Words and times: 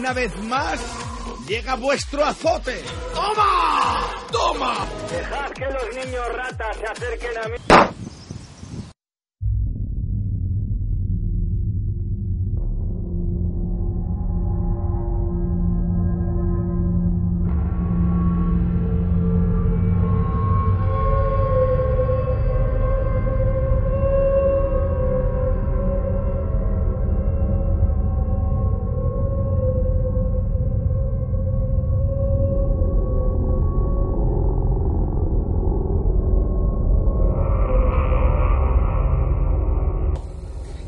Una 0.00 0.12
vez 0.12 0.32
más, 0.44 0.80
llega 1.48 1.74
vuestro 1.74 2.24
azote. 2.24 2.84
¡Toma! 3.12 4.06
¡Toma! 4.30 4.86
Dejad 5.10 5.50
que 5.50 5.64
los 5.64 6.06
niños 6.06 6.28
ratas 6.36 6.76
se 6.76 6.86
acerquen 6.86 7.36
a 7.36 7.48
mí. 7.48 8.07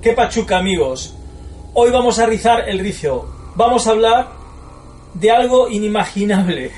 ¿Qué 0.02 0.14
pachuca, 0.14 0.56
amigos? 0.56 1.14
Hoy 1.74 1.90
vamos 1.90 2.18
a 2.18 2.24
rizar 2.24 2.70
el 2.70 2.78
rizo. 2.78 3.28
Vamos 3.54 3.86
a 3.86 3.90
hablar 3.90 4.28
de 5.12 5.30
algo 5.30 5.68
inimaginable. 5.68 6.70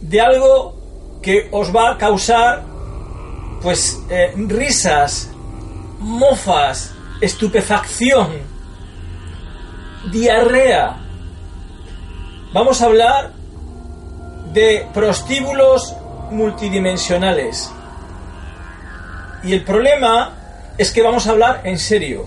De 0.00 0.22
algo 0.22 0.74
que 1.20 1.46
os 1.50 1.76
va 1.76 1.90
a 1.90 1.98
causar, 1.98 2.62
pues, 3.60 4.00
eh, 4.08 4.32
risas, 4.34 5.30
mofas, 5.98 6.94
estupefacción, 7.20 8.28
diarrea. 10.10 10.96
Vamos 12.54 12.80
a 12.80 12.86
hablar 12.86 13.32
de 14.54 14.86
prostíbulos 14.94 15.94
multidimensionales. 16.30 17.70
Y 19.42 19.52
el 19.52 19.62
problema 19.64 20.35
es 20.78 20.90
que 20.92 21.02
vamos 21.02 21.26
a 21.26 21.30
hablar 21.30 21.62
en 21.64 21.78
serio. 21.78 22.26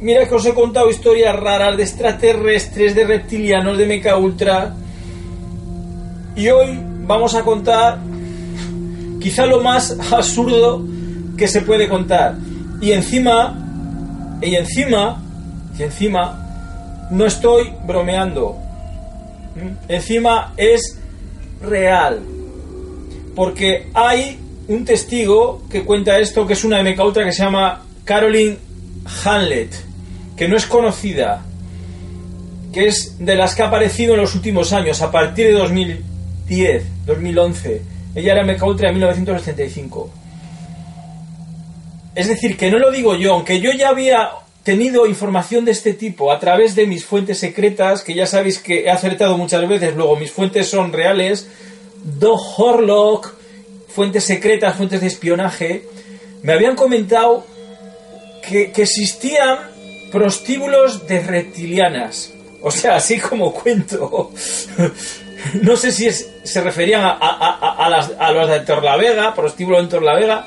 Mira 0.00 0.28
que 0.28 0.34
os 0.34 0.44
he 0.44 0.52
contado 0.52 0.90
historias 0.90 1.34
raras 1.36 1.76
de 1.76 1.82
extraterrestres, 1.82 2.94
de 2.94 3.04
reptilianos, 3.04 3.78
de 3.78 3.86
mecha 3.86 4.16
ultra. 4.16 4.74
Y 6.36 6.48
hoy 6.48 6.78
vamos 7.06 7.34
a 7.34 7.42
contar 7.42 7.98
quizá 9.20 9.46
lo 9.46 9.60
más 9.60 9.96
absurdo 10.12 10.84
que 11.36 11.48
se 11.48 11.62
puede 11.62 11.88
contar. 11.88 12.36
Y 12.80 12.92
encima, 12.92 14.38
y 14.42 14.54
encima, 14.56 15.22
y 15.78 15.82
encima, 15.82 17.08
no 17.10 17.26
estoy 17.26 17.72
bromeando. 17.86 18.56
Encima 19.88 20.52
es 20.56 20.98
real. 21.62 22.20
Porque 23.34 23.88
hay 23.94 24.38
un 24.68 24.84
testigo 24.84 25.62
que 25.70 25.84
cuenta 25.84 26.18
esto, 26.18 26.46
que 26.46 26.52
es 26.52 26.62
una 26.62 26.82
MK 26.82 27.00
Ultra 27.00 27.24
que 27.24 27.32
se 27.32 27.42
llama 27.42 27.84
Caroline 28.04 28.58
Hanlett, 29.24 29.74
que 30.36 30.46
no 30.46 30.56
es 30.56 30.66
conocida, 30.66 31.44
que 32.72 32.86
es 32.86 33.16
de 33.18 33.34
las 33.34 33.54
que 33.54 33.62
ha 33.62 33.68
aparecido 33.68 34.14
en 34.14 34.20
los 34.20 34.34
últimos 34.34 34.72
años, 34.72 35.00
a 35.00 35.10
partir 35.10 35.46
de 35.46 35.52
2010, 35.52 36.84
2011. 37.06 37.82
Ella 38.14 38.32
era 38.34 38.44
MK 38.44 38.62
Ultra 38.62 38.88
de 38.88 38.94
1985. 38.94 40.10
Es 42.14 42.28
decir, 42.28 42.56
que 42.56 42.70
no 42.70 42.78
lo 42.78 42.90
digo 42.90 43.14
yo, 43.14 43.34
aunque 43.34 43.60
yo 43.60 43.72
ya 43.72 43.88
había 43.88 44.30
tenido 44.64 45.06
información 45.06 45.64
de 45.64 45.70
este 45.72 45.94
tipo 45.94 46.30
a 46.30 46.38
través 46.38 46.74
de 46.74 46.86
mis 46.86 47.06
fuentes 47.06 47.38
secretas, 47.38 48.02
que 48.02 48.12
ya 48.12 48.26
sabéis 48.26 48.58
que 48.58 48.84
he 48.84 48.90
acertado 48.90 49.38
muchas 49.38 49.66
veces, 49.66 49.96
luego 49.96 50.16
mis 50.16 50.30
fuentes 50.30 50.68
son 50.68 50.92
reales, 50.92 51.48
Doug 52.04 52.40
Horlock, 52.58 53.37
fuentes 53.98 54.22
secretas, 54.22 54.76
fuentes 54.76 55.00
de 55.00 55.08
espionaje, 55.08 55.82
me 56.44 56.52
habían 56.52 56.76
comentado 56.76 57.44
que, 58.48 58.70
existían 58.76 59.58
prostíbulos 60.12 61.08
de 61.08 61.18
reptilianas. 61.18 62.32
O 62.62 62.70
sea, 62.70 62.94
así 62.94 63.18
como 63.18 63.52
cuento. 63.52 64.30
no 65.62 65.76
sé 65.76 65.90
si 65.90 66.06
es, 66.06 66.30
se 66.44 66.60
referían 66.60 67.02
a, 67.02 67.88
las, 67.90 68.48
de 68.48 68.60
Torlavega, 68.60 69.34
prostíbulo 69.34 69.80
en 69.80 69.88
Torlavega. 69.88 70.46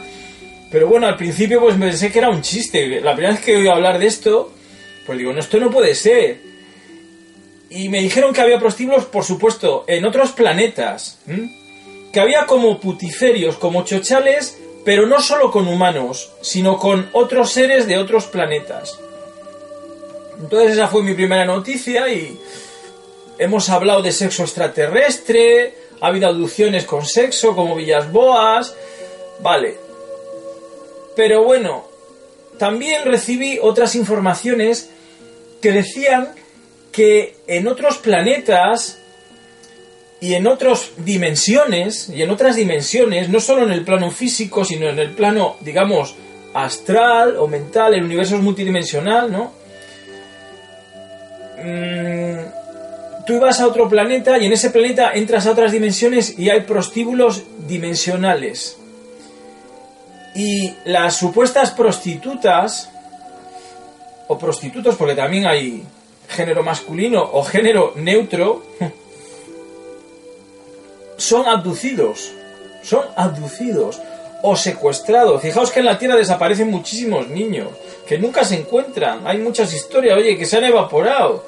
Pero 0.71 0.87
bueno, 0.87 1.07
al 1.07 1.17
principio 1.17 1.59
pues 1.59 1.75
me 1.77 1.87
pensé 1.87 2.09
que 2.09 2.19
era 2.19 2.29
un 2.29 2.41
chiste. 2.41 3.01
La 3.01 3.11
primera 3.15 3.33
vez 3.33 3.43
que 3.43 3.57
oí 3.57 3.67
hablar 3.67 3.99
de 3.99 4.07
esto, 4.07 4.53
pues 5.05 5.17
digo, 5.17 5.33
no, 5.33 5.41
esto 5.41 5.59
no 5.59 5.69
puede 5.69 5.93
ser. 5.93 6.39
Y 7.69 7.89
me 7.89 7.99
dijeron 7.99 8.33
que 8.33 8.39
había 8.39 8.59
prostíbulos, 8.59 9.03
por 9.03 9.25
supuesto, 9.25 9.83
en 9.89 10.05
otros 10.05 10.31
planetas. 10.31 11.19
¿m? 11.27 11.60
Que 12.11 12.19
había 12.19 12.45
como 12.45 12.79
putiferios, 12.79 13.57
como 13.57 13.83
chochales, 13.83 14.59
pero 14.83 15.05
no 15.05 15.21
solo 15.21 15.51
con 15.51 15.67
humanos, 15.67 16.31
sino 16.41 16.77
con 16.77 17.09
otros 17.13 17.51
seres 17.51 17.87
de 17.87 17.97
otros 17.97 18.25
planetas. 18.25 18.99
Entonces 20.39 20.73
esa 20.73 20.87
fue 20.87 21.03
mi 21.03 21.13
primera 21.13 21.45
noticia 21.45 22.11
y 22.11 22.39
hemos 23.37 23.69
hablado 23.69 24.01
de 24.01 24.11
sexo 24.11 24.43
extraterrestre, 24.43 25.75
ha 26.01 26.07
habido 26.07 26.27
aducciones 26.27 26.85
con 26.85 27.05
sexo 27.05 27.55
como 27.55 27.75
Villas 27.75 28.11
Boas, 28.11 28.75
vale. 29.41 29.77
Pero 31.15 31.43
bueno, 31.43 31.85
también 32.57 33.05
recibí 33.05 33.59
otras 33.61 33.95
informaciones 33.95 34.89
que 35.61 35.71
decían 35.71 36.33
que 36.91 37.35
en 37.47 37.67
otros 37.67 37.97
planetas 37.99 39.00
y 40.21 40.35
en 40.35 40.45
otras 40.45 40.91
dimensiones, 40.97 42.09
y 42.09 42.21
en 42.21 42.29
otras 42.29 42.55
dimensiones, 42.55 43.27
no 43.29 43.39
solo 43.39 43.63
en 43.63 43.71
el 43.71 43.83
plano 43.83 44.11
físico, 44.11 44.63
sino 44.63 44.87
en 44.87 44.99
el 44.99 45.09
plano, 45.11 45.57
digamos, 45.61 46.15
astral 46.53 47.37
o 47.37 47.47
mental, 47.47 47.95
el 47.95 48.03
universo 48.03 48.35
es 48.35 48.41
multidimensional, 48.43 49.31
¿no? 49.31 49.51
Mm, 51.57 53.25
tú 53.25 53.33
ibas 53.33 53.59
a 53.61 53.67
otro 53.67 53.89
planeta 53.89 54.37
y 54.37 54.45
en 54.45 54.53
ese 54.53 54.69
planeta 54.69 55.11
entras 55.13 55.47
a 55.47 55.51
otras 55.51 55.71
dimensiones 55.71 56.37
y 56.37 56.51
hay 56.51 56.61
prostíbulos 56.61 57.41
dimensionales. 57.67 58.77
Y 60.35 60.71
las 60.85 61.17
supuestas 61.17 61.71
prostitutas, 61.71 62.91
o 64.27 64.37
prostitutos, 64.37 64.95
porque 64.95 65.15
también 65.15 65.47
hay 65.47 65.83
género 66.29 66.61
masculino 66.61 67.27
o 67.33 67.43
género 67.43 67.93
neutro, 67.95 68.63
son 71.31 71.47
abducidos. 71.47 72.33
Son 72.83 73.05
abducidos 73.15 74.01
o 74.43 74.53
secuestrados. 74.57 75.41
Fijaos 75.41 75.71
que 75.71 75.79
en 75.79 75.85
la 75.85 75.97
Tierra 75.97 76.17
desaparecen 76.17 76.69
muchísimos 76.69 77.29
niños 77.29 77.69
que 78.05 78.17
nunca 78.17 78.43
se 78.43 78.55
encuentran. 78.55 79.25
Hay 79.25 79.37
muchas 79.37 79.73
historias, 79.73 80.17
oye, 80.17 80.37
que 80.37 80.45
se 80.45 80.57
han 80.57 80.65
evaporado. 80.65 81.45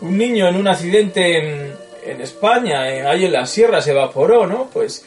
Un 0.00 0.18
niño 0.18 0.48
en 0.48 0.56
un 0.56 0.66
accidente 0.66 1.38
en, 1.38 1.76
en 2.04 2.20
España, 2.20 2.90
eh, 2.90 3.06
ahí 3.06 3.26
en 3.26 3.32
la 3.32 3.46
sierra, 3.46 3.80
se 3.80 3.92
evaporó, 3.92 4.48
¿no? 4.48 4.68
Pues 4.72 5.04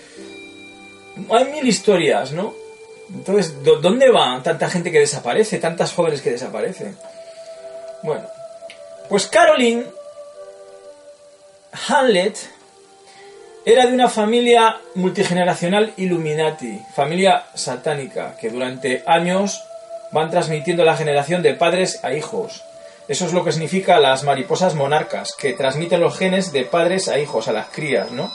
hay 1.30 1.46
mil 1.46 1.68
historias, 1.68 2.32
¿no? 2.32 2.54
Entonces, 3.14 3.62
¿dónde 3.62 4.10
va 4.10 4.42
tanta 4.42 4.70
gente 4.70 4.90
que 4.90 5.00
desaparece? 5.00 5.58
Tantas 5.58 5.92
jóvenes 5.92 6.22
que 6.22 6.32
desaparecen. 6.32 6.96
Bueno, 8.04 8.24
pues 9.10 9.28
Caroline 9.28 9.84
Hanlett 11.90 12.38
era 13.66 13.86
de 13.86 13.94
una 13.94 14.10
familia 14.10 14.78
multigeneracional 14.96 15.94
Illuminati, 15.96 16.82
familia 16.94 17.46
satánica, 17.56 18.36
que 18.40 18.50
durante 18.50 19.04
años 19.08 19.64
van 20.12 20.30
transmitiendo 20.30 20.84
la 20.84 20.98
generación 20.98 21.42
de 21.42 21.54
padres 21.54 22.04
a 22.04 22.14
hijos. 22.14 22.64
Eso 23.08 23.26
es 23.26 23.34
lo 23.34 23.44
que 23.44 23.52
significa 23.52 24.00
las 24.00 24.24
mariposas 24.24 24.76
monarcas, 24.76 25.34
que 25.34 25.54
transmiten 25.54 26.02
los 26.02 26.18
genes 26.18 26.52
de 26.52 26.66
padres 26.66 27.08
a 27.08 27.20
hijos, 27.20 27.48
a 27.48 27.54
las 27.54 27.68
crías, 27.68 28.12
¿no? 28.12 28.32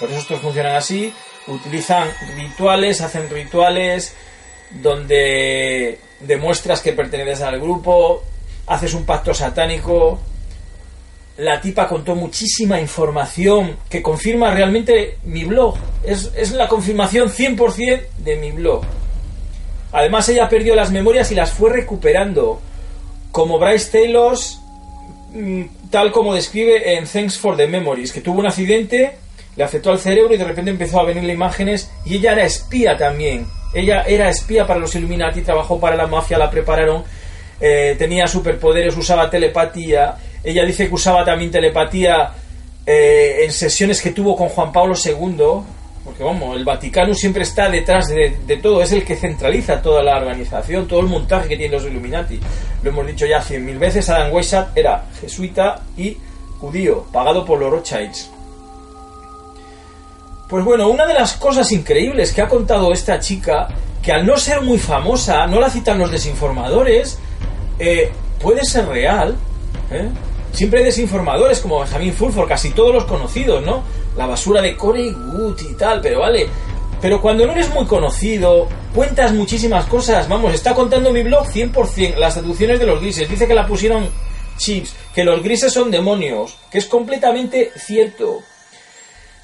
Por 0.00 0.10
eso 0.10 0.18
estos 0.18 0.40
funcionan 0.40 0.74
así, 0.74 1.12
utilizan 1.46 2.08
rituales, 2.36 3.00
hacen 3.00 3.30
rituales 3.30 4.14
donde 4.82 6.00
demuestras 6.20 6.80
que 6.80 6.92
perteneces 6.92 7.42
al 7.42 7.60
grupo, 7.60 8.24
haces 8.66 8.94
un 8.94 9.04
pacto 9.04 9.34
satánico, 9.34 10.20
la 11.36 11.60
tipa 11.60 11.88
contó 11.88 12.14
muchísima 12.14 12.80
información 12.80 13.76
que 13.88 14.02
confirma 14.02 14.52
realmente 14.52 15.18
mi 15.24 15.44
blog. 15.44 15.76
Es, 16.04 16.30
es 16.36 16.52
la 16.52 16.68
confirmación 16.68 17.28
100% 17.28 18.02
de 18.18 18.36
mi 18.36 18.52
blog. 18.52 18.84
Además 19.92 20.28
ella 20.28 20.48
perdió 20.48 20.74
las 20.74 20.90
memorias 20.90 21.30
y 21.32 21.34
las 21.34 21.52
fue 21.52 21.70
recuperando. 21.70 22.60
Como 23.32 23.58
Bryce 23.58 23.90
Taylor, 23.90 24.36
mm, 25.32 25.62
tal 25.90 26.12
como 26.12 26.34
describe 26.34 26.96
en 26.96 27.06
Thanks 27.06 27.38
for 27.38 27.56
the 27.56 27.66
Memories, 27.66 28.12
que 28.12 28.20
tuvo 28.20 28.40
un 28.40 28.46
accidente, 28.46 29.16
le 29.56 29.64
afectó 29.64 29.90
al 29.90 29.98
cerebro 29.98 30.34
y 30.34 30.36
de 30.36 30.44
repente 30.44 30.70
empezó 30.70 31.00
a 31.00 31.04
venirle 31.04 31.32
imágenes 31.32 31.90
y 32.04 32.16
ella 32.16 32.32
era 32.32 32.44
espía 32.44 32.96
también. 32.96 33.46
Ella 33.72 34.02
era 34.02 34.28
espía 34.28 34.66
para 34.66 34.78
los 34.78 34.94
Illuminati, 34.94 35.42
trabajó 35.42 35.80
para 35.80 35.96
la 35.96 36.06
mafia, 36.06 36.38
la 36.38 36.50
prepararon, 36.50 37.02
eh, 37.60 37.96
tenía 37.98 38.28
superpoderes, 38.28 38.96
usaba 38.96 39.30
telepatía 39.30 40.16
Ella 40.44 40.64
dice 40.64 40.88
que 40.88 40.94
usaba 40.94 41.24
también 41.24 41.50
telepatía 41.50 42.32
eh, 42.86 43.40
en 43.44 43.52
sesiones 43.52 44.00
que 44.02 44.10
tuvo 44.10 44.36
con 44.36 44.48
Juan 44.50 44.70
Pablo 44.70 44.94
II, 44.94 45.64
porque 46.04 46.22
vamos, 46.22 46.54
el 46.54 46.64
Vaticano 46.64 47.14
siempre 47.14 47.44
está 47.44 47.70
detrás 47.70 48.08
de, 48.08 48.36
de, 48.46 48.56
todo, 48.58 48.82
es 48.82 48.92
el 48.92 49.04
que 49.04 49.16
centraliza 49.16 49.80
toda 49.80 50.02
la 50.02 50.18
organización, 50.18 50.86
todo 50.86 51.00
el 51.00 51.06
montaje 51.06 51.48
que 51.48 51.56
tienen 51.56 51.72
los 51.80 51.90
Illuminati. 51.90 52.38
Lo 52.82 52.90
hemos 52.90 53.06
dicho 53.06 53.24
ya 53.24 53.40
cien 53.40 53.64
mil 53.64 53.78
veces, 53.78 54.10
Adam 54.10 54.30
Weishaupt 54.32 54.76
era 54.76 55.06
jesuita 55.18 55.80
y 55.96 56.18
judío, 56.60 57.06
pagado 57.10 57.44
por 57.44 57.58
los 57.58 57.70
Rothschilds. 57.70 58.30
Pues 60.48 60.62
bueno, 60.62 60.88
una 60.88 61.06
de 61.06 61.14
las 61.14 61.32
cosas 61.34 61.72
increíbles 61.72 62.32
que 62.32 62.42
ha 62.42 62.48
contado 62.48 62.92
esta 62.92 63.18
chica, 63.18 63.68
que 64.02 64.12
al 64.12 64.26
no 64.26 64.36
ser 64.36 64.60
muy 64.60 64.78
famosa, 64.78 65.46
no 65.46 65.58
la 65.58 65.70
citan 65.70 65.98
los 65.98 66.10
desinformadores, 66.10 67.18
eh, 67.78 68.12
puede 68.40 68.62
ser 68.64 68.86
real. 68.86 69.36
¿eh? 69.90 70.08
Siempre 70.54 70.84
desinformadores 70.84 71.58
como 71.58 71.80
Benjamin 71.80 72.12
Fulford, 72.12 72.48
casi 72.48 72.70
todos 72.70 72.94
los 72.94 73.04
conocidos, 73.04 73.64
¿no? 73.66 73.82
La 74.16 74.26
basura 74.26 74.62
de 74.62 74.76
Corey 74.76 75.10
Wood 75.10 75.60
y 75.60 75.74
tal, 75.74 76.00
pero 76.00 76.20
vale. 76.20 76.48
Pero 77.00 77.20
cuando 77.20 77.44
no 77.44 77.52
eres 77.52 77.68
muy 77.74 77.86
conocido, 77.86 78.68
cuentas 78.94 79.32
muchísimas 79.32 79.86
cosas. 79.86 80.28
Vamos, 80.28 80.54
está 80.54 80.72
contando 80.72 81.10
mi 81.10 81.24
blog 81.24 81.44
100% 81.48 82.16
las 82.16 82.34
traducciones 82.34 82.78
de 82.78 82.86
los 82.86 83.00
grises. 83.00 83.28
Dice 83.28 83.48
que 83.48 83.54
la 83.54 83.66
pusieron 83.66 84.08
chips, 84.56 84.94
que 85.12 85.24
los 85.24 85.42
grises 85.42 85.72
son 85.72 85.90
demonios, 85.90 86.56
que 86.70 86.78
es 86.78 86.86
completamente 86.86 87.72
cierto. 87.76 88.38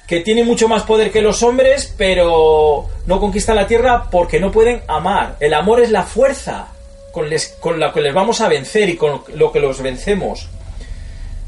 Que 0.07 0.21
tiene 0.21 0.45
mucho 0.45 0.69
más 0.69 0.83
poder 0.83 1.11
que 1.11 1.21
los 1.21 1.43
hombres, 1.43 1.93
pero 1.97 2.87
no 3.05 3.19
conquistan 3.19 3.57
la 3.57 3.67
tierra 3.67 4.09
porque 4.09 4.39
no 4.39 4.49
pueden 4.49 4.81
amar. 4.87 5.35
El 5.41 5.53
amor 5.53 5.81
es 5.81 5.91
la 5.91 6.03
fuerza 6.03 6.69
con, 7.11 7.27
con 7.59 7.81
la 7.81 7.91
que 7.91 8.01
les 8.01 8.13
vamos 8.13 8.39
a 8.39 8.47
vencer 8.47 8.89
y 8.89 8.95
con 8.95 9.23
lo 9.35 9.51
que 9.51 9.59
los 9.59 9.81
vencemos. 9.81 10.47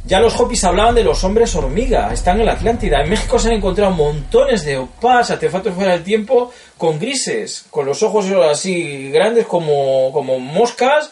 Ya 0.05 0.19
los 0.19 0.37
Hopis 0.37 0.65
hablaban 0.65 0.95
de 0.95 1.03
los 1.03 1.23
hombres 1.23 1.55
hormiga, 1.55 2.11
están 2.11 2.39
en 2.39 2.45
la 2.45 2.53
Atlántida. 2.53 3.01
En 3.01 3.09
México 3.09 3.39
se 3.39 3.47
han 3.47 3.55
encontrado 3.55 3.91
montones 3.91 4.65
de 4.65 4.77
opas, 4.77 5.31
artefactos 5.31 5.73
fuera 5.73 5.93
del 5.93 6.03
tiempo, 6.03 6.51
con 6.77 6.99
grises, 6.99 7.65
con 7.69 7.85
los 7.85 8.03
ojos 8.03 8.25
así 8.49 9.09
grandes 9.11 9.45
como, 9.45 10.11
como 10.11 10.39
moscas, 10.39 11.09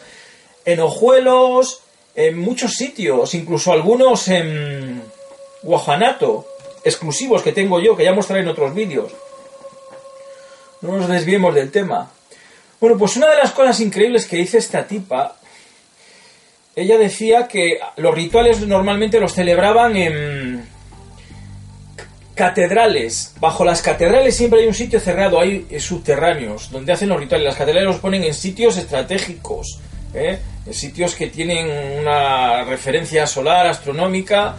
en 0.66 0.80
ojuelos, 0.80 1.80
en 2.14 2.38
muchos 2.38 2.72
sitios, 2.72 3.34
incluso 3.34 3.72
algunos 3.72 4.28
en 4.28 5.02
Guajanato, 5.62 6.46
exclusivos 6.84 7.42
que 7.42 7.52
tengo 7.52 7.80
yo, 7.80 7.96
que 7.96 8.04
ya 8.04 8.12
mostraré 8.12 8.42
en 8.42 8.48
otros 8.48 8.74
vídeos. 8.74 9.10
No 10.82 10.98
nos 10.98 11.08
desviemos 11.08 11.54
del 11.54 11.70
tema. 11.70 12.10
Bueno, 12.78 12.98
pues 12.98 13.16
una 13.16 13.30
de 13.30 13.36
las 13.36 13.52
cosas 13.52 13.80
increíbles 13.80 14.26
que 14.26 14.36
dice 14.36 14.58
esta 14.58 14.86
tipa 14.86 15.36
ella 16.74 16.96
decía 16.96 17.48
que 17.48 17.78
los 17.96 18.14
rituales 18.14 18.66
normalmente 18.66 19.20
los 19.20 19.34
celebraban 19.34 19.96
en 19.96 20.64
catedrales. 22.34 23.34
Bajo 23.40 23.64
las 23.64 23.82
catedrales 23.82 24.36
siempre 24.36 24.60
hay 24.60 24.66
un 24.66 24.74
sitio 24.74 24.98
cerrado, 24.98 25.38
hay 25.38 25.66
subterráneos, 25.78 26.70
donde 26.70 26.92
hacen 26.92 27.10
los 27.10 27.20
rituales. 27.20 27.44
Las 27.44 27.56
catedrales 27.56 27.88
los 27.88 28.00
ponen 28.00 28.24
en 28.24 28.32
sitios 28.32 28.78
estratégicos, 28.78 29.80
¿eh? 30.14 30.38
en 30.64 30.74
sitios 30.74 31.14
que 31.14 31.26
tienen 31.26 32.00
una 32.00 32.64
referencia 32.64 33.26
solar, 33.26 33.66
astronómica, 33.66 34.56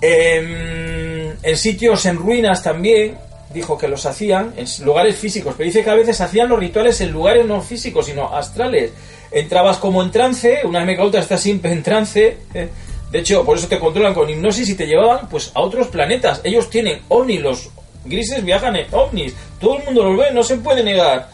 en, 0.00 1.36
en 1.42 1.56
sitios 1.56 2.06
en 2.06 2.16
ruinas 2.16 2.62
también, 2.62 3.16
dijo 3.52 3.76
que 3.76 3.88
los 3.88 4.06
hacían, 4.06 4.54
en 4.56 4.66
lugares 4.84 5.16
físicos, 5.16 5.54
pero 5.56 5.66
dice 5.66 5.82
que 5.82 5.90
a 5.90 5.94
veces 5.94 6.20
hacían 6.20 6.48
los 6.48 6.58
rituales 6.58 7.00
en 7.00 7.10
lugares 7.10 7.46
no 7.46 7.60
físicos, 7.60 8.06
sino 8.06 8.34
astrales 8.34 8.92
entrabas 9.30 9.78
como 9.78 10.02
en 10.02 10.10
trance, 10.10 10.60
una 10.64 10.84
MK 10.84 11.14
está 11.14 11.36
siempre 11.38 11.72
en 11.72 11.82
trance. 11.82 12.38
¿eh? 12.54 12.68
De 13.10 13.18
hecho, 13.18 13.44
por 13.44 13.58
eso 13.58 13.68
te 13.68 13.78
controlan 13.78 14.14
con 14.14 14.28
hipnosis 14.28 14.68
y 14.68 14.74
te 14.74 14.86
llevaban 14.86 15.28
pues 15.28 15.50
a 15.54 15.60
otros 15.60 15.88
planetas. 15.88 16.40
Ellos 16.44 16.70
tienen 16.70 17.00
ovnis, 17.08 17.40
los 17.40 17.70
grises 18.04 18.44
viajan 18.44 18.76
en 18.76 18.86
ovnis. 18.92 19.34
Todo 19.60 19.78
el 19.78 19.84
mundo 19.84 20.04
los 20.04 20.18
ve, 20.18 20.32
no 20.32 20.42
se 20.42 20.56
puede 20.56 20.82
negar. 20.82 21.28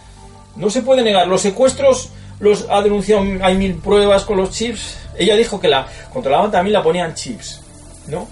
No 0.57 0.71
se 0.71 0.83
puede 0.83 1.03
negar. 1.03 1.29
Los 1.29 1.43
secuestros 1.43 2.11
los 2.41 2.67
ha 2.71 2.83
denunciado, 2.83 3.25
hay 3.43 3.57
mil 3.57 3.75
pruebas 3.75 4.25
con 4.25 4.39
los 4.39 4.51
chips. 4.51 4.97
Ella 5.19 5.37
dijo 5.37 5.61
que 5.61 5.69
la 5.69 5.87
controlaban 6.13 6.51
también, 6.51 6.75
la 6.75 6.83
ponían 6.83 7.15
chips, 7.15 7.61
¿no? 8.09 8.27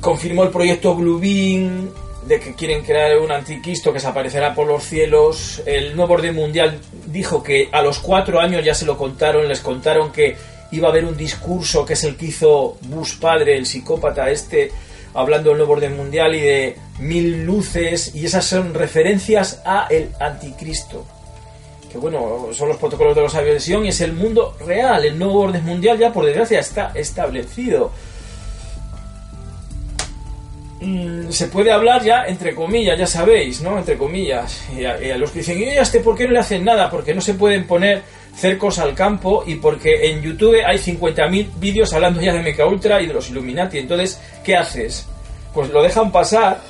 Confirmó 0.00 0.42
el 0.42 0.50
proyecto 0.50 0.94
Blue 0.94 1.18
Beam, 1.18 1.90
de 2.26 2.38
que 2.40 2.54
quieren 2.54 2.84
crear 2.84 3.18
un 3.18 3.32
anticristo 3.32 3.92
que 3.92 4.00
se 4.00 4.06
aparecerá 4.06 4.54
por 4.54 4.66
los 4.66 4.84
cielos. 4.84 5.62
El 5.66 5.96
nuevo 5.96 6.14
orden 6.14 6.34
mundial 6.34 6.78
dijo 7.06 7.42
que 7.42 7.68
a 7.72 7.82
los 7.82 7.98
cuatro 7.98 8.40
años 8.40 8.64
ya 8.64 8.74
se 8.74 8.86
lo 8.86 8.96
contaron, 8.96 9.48
les 9.48 9.60
contaron 9.60 10.12
que 10.12 10.36
iba 10.70 10.88
a 10.88 10.90
haber 10.90 11.04
un 11.04 11.16
discurso 11.16 11.84
que 11.84 11.92
es 11.94 12.04
el 12.04 12.16
que 12.16 12.26
hizo 12.26 12.78
Bush 12.82 13.18
padre, 13.18 13.56
el 13.56 13.66
psicópata 13.66 14.30
este, 14.30 14.70
hablando 15.14 15.50
del 15.50 15.58
nuevo 15.58 15.74
orden 15.74 15.96
mundial 15.96 16.34
y 16.34 16.40
de 16.40 16.76
mil 16.98 17.44
luces, 17.44 18.14
y 18.14 18.24
esas 18.24 18.44
son 18.44 18.74
referencias 18.74 19.60
a 19.64 19.86
el 19.90 20.10
anticristo. 20.18 21.04
Que 21.90 21.98
bueno, 21.98 22.48
son 22.52 22.68
los 22.68 22.78
protocolos 22.78 23.14
de 23.14 23.20
los 23.20 23.62
Sion 23.62 23.84
y 23.84 23.88
es 23.88 24.00
el 24.00 24.14
mundo 24.14 24.56
real, 24.64 25.04
el 25.04 25.18
nuevo 25.18 25.40
orden 25.40 25.64
mundial 25.64 25.98
ya 25.98 26.10
por 26.12 26.24
desgracia 26.24 26.60
está 26.60 26.92
establecido. 26.94 27.90
Mm, 30.84 31.30
se 31.30 31.46
puede 31.46 31.70
hablar 31.70 32.02
ya 32.02 32.24
entre 32.26 32.56
comillas, 32.56 32.98
ya 32.98 33.06
sabéis, 33.06 33.60
¿no? 33.60 33.78
Entre 33.78 33.96
comillas. 33.96 34.64
Y 34.76 34.84
a, 34.84 35.16
los 35.16 35.30
que 35.30 35.38
dicen, 35.38 35.60
¿y 35.60 35.64
este 35.64 36.00
por 36.00 36.16
qué 36.16 36.26
no 36.26 36.32
le 36.32 36.40
hacen 36.40 36.64
nada? 36.64 36.90
Porque 36.90 37.14
no 37.14 37.20
se 37.20 37.34
pueden 37.34 37.68
poner 37.68 38.02
cercos 38.34 38.80
al 38.80 38.92
campo 38.92 39.44
y 39.46 39.56
porque 39.56 40.10
en 40.10 40.22
YouTube 40.22 40.56
hay 40.66 40.78
50.000 40.78 41.50
vídeos 41.60 41.92
hablando 41.92 42.20
ya 42.20 42.32
de 42.32 42.42
Mecha 42.42 42.66
Ultra 42.66 43.00
y 43.00 43.06
de 43.06 43.14
los 43.14 43.30
Illuminati. 43.30 43.78
Entonces, 43.78 44.20
¿qué 44.42 44.56
haces? 44.56 45.06
Pues 45.54 45.70
lo 45.70 45.84
dejan 45.84 46.10
pasar 46.10 46.60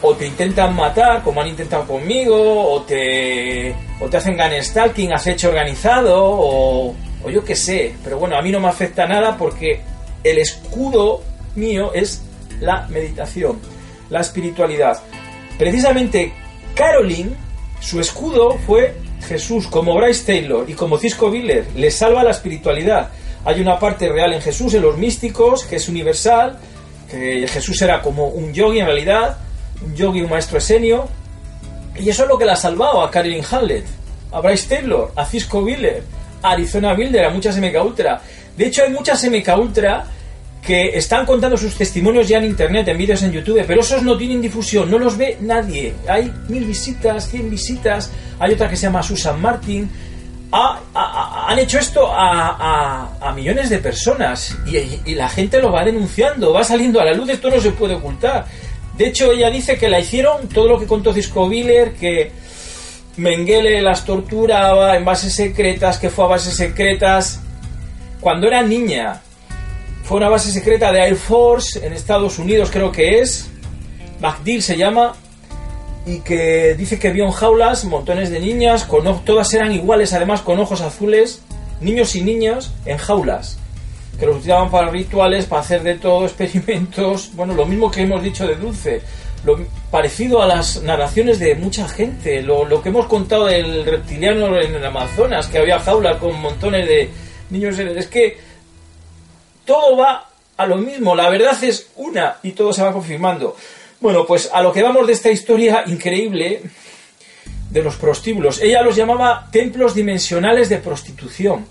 o 0.00 0.14
te 0.14 0.26
intentan 0.26 0.74
matar, 0.74 1.22
como 1.22 1.40
han 1.40 1.46
intentado 1.46 1.86
conmigo, 1.86 2.72
o 2.72 2.82
te, 2.82 3.72
o 4.00 4.08
te 4.08 4.16
hacen 4.16 4.36
stalking, 4.60 5.12
has 5.12 5.28
hecho 5.28 5.50
organizado, 5.50 6.20
o, 6.20 6.96
o 7.22 7.30
yo 7.30 7.44
qué 7.44 7.54
sé. 7.54 7.94
Pero 8.02 8.18
bueno, 8.18 8.36
a 8.36 8.42
mí 8.42 8.50
no 8.50 8.58
me 8.58 8.66
afecta 8.66 9.06
nada 9.06 9.36
porque 9.36 9.80
el 10.24 10.38
escudo 10.38 11.22
mío 11.54 11.92
es 11.94 12.24
la 12.62 12.86
meditación, 12.88 13.58
la 14.08 14.20
espiritualidad. 14.20 15.00
Precisamente 15.58 16.32
Caroline, 16.74 17.32
su 17.80 18.00
escudo 18.00 18.56
fue 18.66 18.94
Jesús, 19.28 19.66
como 19.66 19.94
Bryce 19.94 20.24
Taylor 20.24 20.68
y 20.68 20.74
como 20.74 20.98
Cisco 20.98 21.30
Biller, 21.30 21.66
le 21.74 21.90
salva 21.90 22.24
la 22.24 22.30
espiritualidad. 22.30 23.10
Hay 23.44 23.60
una 23.60 23.78
parte 23.78 24.08
real 24.08 24.32
en 24.32 24.40
Jesús, 24.40 24.74
en 24.74 24.82
los 24.82 24.96
místicos, 24.96 25.64
que 25.64 25.76
es 25.76 25.88
universal, 25.88 26.58
que 27.10 27.46
Jesús 27.48 27.82
era 27.82 28.00
como 28.00 28.28
un 28.28 28.52
yogi 28.52 28.78
en 28.78 28.86
realidad, 28.86 29.38
un 29.84 29.94
yogi, 29.94 30.22
un 30.22 30.30
maestro 30.30 30.58
esenio, 30.58 31.08
y 31.98 32.08
eso 32.08 32.22
es 32.22 32.28
lo 32.28 32.38
que 32.38 32.44
la 32.44 32.56
salvado 32.56 33.02
a 33.02 33.10
Caroline 33.10 33.44
Hallett, 33.44 33.84
a 34.30 34.40
Bryce 34.40 34.68
Taylor, 34.68 35.12
a 35.16 35.26
Cisco 35.26 35.62
Biller, 35.62 36.02
a 36.42 36.52
Arizona 36.52 36.94
Builder, 36.94 37.26
a 37.26 37.30
muchas 37.30 37.58
MK 37.58 37.84
Ultra. 37.84 38.20
De 38.56 38.66
hecho, 38.66 38.84
hay 38.84 38.90
muchas 38.90 39.22
MK 39.24 39.58
Ultra 39.58 40.04
que 40.62 40.96
están 40.96 41.26
contando 41.26 41.56
sus 41.56 41.74
testimonios 41.74 42.28
ya 42.28 42.38
en 42.38 42.44
internet, 42.44 42.86
en 42.86 42.96
vídeos 42.96 43.22
en 43.24 43.32
YouTube, 43.32 43.64
pero 43.66 43.80
esos 43.80 44.02
no 44.04 44.16
tienen 44.16 44.40
difusión, 44.40 44.88
no 44.88 44.96
los 44.96 45.16
ve 45.16 45.36
nadie. 45.40 45.92
Hay 46.08 46.32
mil 46.48 46.64
visitas, 46.64 47.28
cien 47.28 47.50
visitas, 47.50 48.12
hay 48.38 48.52
otra 48.52 48.70
que 48.70 48.76
se 48.76 48.86
llama 48.86 49.02
Susan 49.02 49.40
Martin. 49.42 49.90
han 50.52 51.58
hecho 51.58 51.80
esto 51.80 52.08
a, 52.08 53.32
millones 53.34 53.70
de 53.70 53.78
personas 53.78 54.56
y, 54.64 55.14
la 55.14 55.28
gente 55.28 55.60
lo 55.60 55.72
va 55.72 55.84
denunciando, 55.84 56.52
va 56.52 56.62
saliendo 56.62 57.00
a 57.00 57.06
la 57.06 57.12
luz, 57.12 57.28
esto 57.30 57.50
no 57.50 57.60
se 57.60 57.72
puede 57.72 57.96
ocultar. 57.96 58.46
De 58.96 59.08
hecho, 59.08 59.32
ella 59.32 59.50
dice 59.50 59.76
que 59.76 59.88
la 59.88 59.98
hicieron, 59.98 60.48
todo 60.48 60.68
lo 60.68 60.78
que 60.78 60.86
contó 60.86 61.12
Cisco 61.12 61.48
Biller, 61.48 61.94
que 61.94 62.30
Mengele 63.16 63.82
las 63.82 64.04
torturaba 64.04 64.96
en 64.96 65.04
bases 65.04 65.34
secretas, 65.34 65.98
que 65.98 66.08
fue 66.08 66.24
a 66.26 66.28
bases 66.28 66.54
secretas 66.54 67.40
cuando 68.20 68.46
era 68.46 68.62
niña 68.62 69.20
fue 70.02 70.16
una 70.16 70.28
base 70.28 70.50
secreta 70.50 70.92
de 70.92 71.00
Air 71.00 71.16
Force 71.16 71.84
en 71.86 71.92
Estados 71.92 72.38
Unidos, 72.38 72.70
creo 72.72 72.90
que 72.90 73.20
es. 73.20 73.48
MacDill 74.20 74.62
se 74.62 74.76
llama. 74.76 75.14
Y 76.04 76.18
que 76.18 76.74
dice 76.74 76.98
que 76.98 77.10
vio 77.10 77.24
en 77.24 77.30
jaulas 77.30 77.84
montones 77.84 78.30
de 78.30 78.40
niñas, 78.40 78.84
con 78.84 79.24
todas 79.24 79.54
eran 79.54 79.70
iguales, 79.70 80.12
además 80.12 80.40
con 80.40 80.58
ojos 80.58 80.80
azules, 80.80 81.42
niños 81.80 82.16
y 82.16 82.22
niñas 82.22 82.72
en 82.84 82.98
jaulas. 82.98 83.58
Que 84.18 84.26
los 84.26 84.36
utilizaban 84.36 84.70
para 84.70 84.90
rituales, 84.90 85.46
para 85.46 85.62
hacer 85.62 85.84
de 85.84 85.94
todo, 85.94 86.24
experimentos. 86.26 87.30
Bueno, 87.34 87.54
lo 87.54 87.66
mismo 87.66 87.90
que 87.90 88.02
hemos 88.02 88.22
dicho 88.22 88.46
de 88.46 88.56
Dulce. 88.56 89.00
Lo, 89.44 89.58
parecido 89.90 90.42
a 90.42 90.46
las 90.46 90.82
narraciones 90.82 91.38
de 91.38 91.54
mucha 91.54 91.88
gente. 91.88 92.42
Lo, 92.42 92.64
lo 92.64 92.82
que 92.82 92.88
hemos 92.88 93.06
contado 93.06 93.46
del 93.46 93.84
reptiliano 93.84 94.60
en 94.60 94.74
el 94.74 94.84
Amazonas, 94.84 95.46
que 95.46 95.58
había 95.58 95.78
jaulas 95.78 96.16
con 96.16 96.40
montones 96.40 96.88
de 96.88 97.10
niños. 97.50 97.78
Es 97.78 98.08
que 98.08 98.51
todo 99.64 99.96
va 99.96 100.28
a 100.56 100.66
lo 100.66 100.76
mismo, 100.76 101.14
la 101.14 101.30
verdad 101.30 101.62
es 101.64 101.88
una 101.96 102.36
y 102.42 102.52
todo 102.52 102.72
se 102.72 102.82
va 102.82 102.92
confirmando. 102.92 103.56
Bueno, 104.00 104.26
pues 104.26 104.50
a 104.52 104.62
lo 104.62 104.72
que 104.72 104.82
vamos 104.82 105.06
de 105.06 105.12
esta 105.12 105.30
historia 105.30 105.84
increíble 105.86 106.62
de 107.70 107.82
los 107.82 107.96
prostíbulos. 107.96 108.60
Ella 108.60 108.82
los 108.82 108.96
llamaba 108.96 109.48
templos 109.50 109.94
dimensionales 109.94 110.68
de 110.68 110.78
prostitución. 110.78 111.66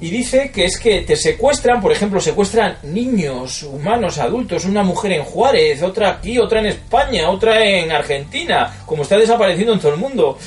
y 0.00 0.10
dice 0.10 0.52
que 0.52 0.64
es 0.64 0.78
que 0.78 1.00
te 1.00 1.16
secuestran, 1.16 1.80
por 1.80 1.90
ejemplo, 1.90 2.20
secuestran 2.20 2.78
niños, 2.84 3.64
humanos, 3.64 4.18
adultos, 4.18 4.64
una 4.64 4.84
mujer 4.84 5.10
en 5.10 5.24
Juárez, 5.24 5.82
otra 5.82 6.10
aquí, 6.10 6.38
otra 6.38 6.60
en 6.60 6.66
España, 6.66 7.28
otra 7.28 7.64
en 7.64 7.90
Argentina, 7.90 8.72
como 8.86 9.02
está 9.02 9.18
desapareciendo 9.18 9.72
en 9.72 9.80
todo 9.80 9.94
el 9.94 9.98
mundo. 9.98 10.38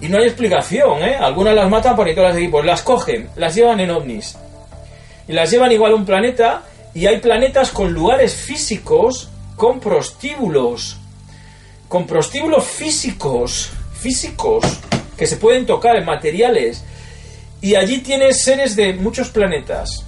Y 0.00 0.06
no 0.08 0.18
hay 0.18 0.26
explicación, 0.26 1.02
¿eh? 1.02 1.16
Algunas 1.16 1.56
las 1.56 1.68
matan 1.68 1.96
por 1.96 2.08
todas 2.14 2.34
las 2.34 2.36
equipos, 2.36 2.64
las 2.64 2.82
cogen, 2.82 3.30
las 3.34 3.52
llevan 3.56 3.80
en 3.80 3.90
ovnis. 3.90 4.36
Y 5.28 5.32
las 5.32 5.50
llevan 5.50 5.72
igual 5.72 5.92
a 5.92 5.96
un 5.96 6.06
planeta, 6.06 6.62
y 6.94 7.06
hay 7.06 7.18
planetas 7.18 7.70
con 7.70 7.92
lugares 7.92 8.34
físicos, 8.34 9.28
con 9.56 9.78
prostíbulos. 9.78 10.96
Con 11.88 12.06
prostíbulos 12.06 12.64
físicos, 12.64 13.70
físicos, 13.92 14.64
que 15.16 15.26
se 15.26 15.36
pueden 15.36 15.66
tocar 15.66 15.96
en 15.96 16.04
materiales 16.04 16.84
y 17.60 17.74
allí 17.74 17.98
tienes 17.98 18.42
seres 18.42 18.76
de 18.76 18.94
muchos 18.94 19.30
planetas. 19.30 20.04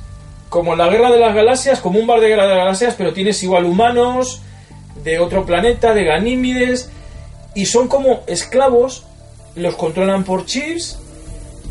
Como 0.48 0.76
la 0.76 0.88
Guerra 0.88 1.10
de 1.10 1.18
las 1.18 1.34
Galaxias, 1.34 1.80
como 1.80 1.98
un 1.98 2.06
bar 2.06 2.20
de 2.20 2.28
Guerra 2.28 2.44
de 2.44 2.50
las 2.50 2.58
Galaxias, 2.58 2.94
pero 2.96 3.12
tienes 3.12 3.42
igual 3.42 3.64
humanos 3.64 4.40
de 5.02 5.18
otro 5.18 5.44
planeta, 5.44 5.92
de 5.92 6.04
Ganímides, 6.04 6.90
y 7.54 7.66
son 7.66 7.88
como 7.88 8.22
esclavos, 8.26 9.04
los 9.56 9.74
controlan 9.74 10.24
por 10.24 10.46
chips, 10.46 10.98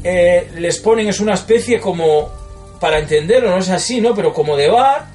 eh, 0.04 0.50
les 0.58 0.80
ponen, 0.80 1.08
es 1.08 1.20
una 1.20 1.34
especie 1.34 1.80
como, 1.80 2.30
para 2.80 3.00
entenderlo, 3.00 3.50
no 3.50 3.58
es 3.58 3.70
así, 3.70 4.02
¿no? 4.02 4.14
Pero 4.16 4.34
como 4.34 4.56
de 4.56 4.70
bar, 4.70 5.08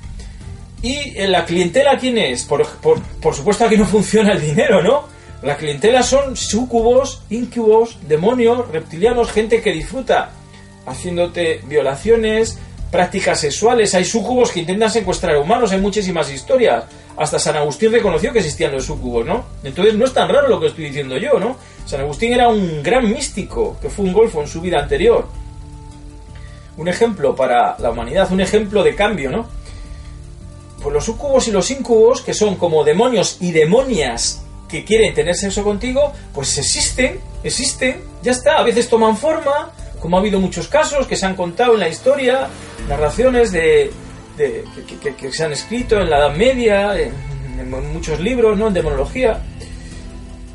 y 0.83 1.17
eh, 1.17 1.27
la 1.29 1.45
clientela, 1.45 1.99
¿quién 1.99 2.19
es? 2.19 2.45
Por, 2.45 2.67
por, 2.67 3.01
por 3.03 3.35
supuesto 3.35 3.65
aquí 3.65 3.77
no 3.77 3.87
funciona 3.87 4.33
el 4.33 4.41
dinero, 4.41 4.83
¿no? 4.83 5.05
La 5.43 5.57
clientela 5.57 6.03
son 6.03 6.37
sucubos, 6.37 7.23
incubos, 7.29 7.99
demonios, 8.09 8.69
reptilianos, 8.71 9.31
gente 9.31 9.61
que 9.61 9.73
disfruta 9.73 10.31
haciéndote 10.87 11.61
violaciones, 11.67 12.59
prácticas 12.91 13.41
sexuales. 13.41 13.95
Hay 13.95 14.05
sucubos 14.05 14.51
que 14.51 14.61
intentan 14.61 14.91
secuestrar 14.91 15.37
humanos, 15.37 15.73
hay 15.73 15.81
muchísimas 15.81 16.31
historias. 16.31 16.85
Hasta 17.17 17.39
San 17.39 17.57
Agustín 17.57 17.93
reconoció 17.93 18.33
que 18.33 18.39
existían 18.39 18.73
los 18.73 18.85
sucubos, 18.85 19.27
¿no? 19.27 19.45
Entonces 19.63 19.95
no 19.95 20.05
es 20.05 20.13
tan 20.13 20.29
raro 20.29 20.49
lo 20.49 20.61
que 20.61 20.69
estoy 20.69 20.87
diciendo 20.87 21.17
yo, 21.19 21.39
¿no? 21.39 21.57
San 21.87 22.01
Agustín 22.01 22.33
era 22.33 22.49
un 22.49 22.83
gran 22.83 23.11
místico, 23.11 23.77
que 23.81 23.91
fue 23.91 24.05
un 24.05 24.13
golfo 24.13 24.41
en 24.41 24.49
su 24.49 24.61
vida 24.61 24.81
anterior. 24.81 25.27
Un 26.77 26.89
ejemplo 26.89 27.37
para 27.37 27.77
la 27.79 27.91
humanidad, 27.91 28.31
un 28.33 28.41
ejemplo 28.41 28.83
de 28.83 28.95
cambio, 28.95 29.31
¿no? 29.31 29.47
Pues 30.83 30.93
los 30.93 31.05
sucubos 31.05 31.49
y 31.49 31.53
los 31.53 31.71
incubos, 31.71 32.21
que 32.21 32.35
son 32.35 32.57
como 32.57 32.85
demonios 32.85 33.39
y 33.41 33.53
demonias 33.53 34.43
que 34.69 34.85
quieren 34.85 35.15
tener 35.15 35.35
sexo 35.35 35.63
contigo, 35.63 36.13
pues 36.35 36.59
existen, 36.59 37.21
existen, 37.43 38.03
ya 38.23 38.33
está, 38.33 38.57
a 38.57 38.63
veces 38.63 38.89
toman 38.89 39.17
forma, 39.17 39.71
como 40.01 40.17
ha 40.17 40.21
habido 40.21 40.41
muchos 40.41 40.69
casos 40.69 41.07
que 41.07 41.17
se 41.17 41.27
han 41.27 41.37
contado 41.37 41.75
en 41.75 41.81
la 41.81 41.89
historia, 41.89 42.49
narraciones 42.89 43.53
de, 43.53 43.91
que, 44.37 45.33
se 45.33 45.45
han 45.45 45.53
escrito 45.53 45.99
en 45.99 46.11
la 46.11 46.19
Edad 46.19 46.35
Media, 46.35 46.99
en, 46.99 47.13
muchos 47.93 48.21
libros, 48.21 48.59
¿no? 48.59 48.69
En 48.69 48.75
demonología. 48.75 49.41